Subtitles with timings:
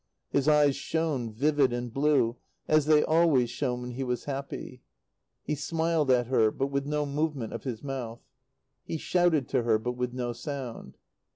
[0.31, 4.81] His eyes shone, vivid and blue, as they always shone when he was happy.
[5.43, 8.23] He smiled at her, but with no movement of his mouth.
[8.83, 10.97] He shouted to her, but with no sound.